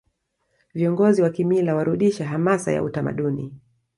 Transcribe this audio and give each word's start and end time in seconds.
viongozi 0.73 1.21
wa 1.21 1.29
kimila 1.29 1.75
warudisha 1.75 2.27
hamasa 2.27 2.71
ya 2.71 2.83
utamaduni 2.83 3.53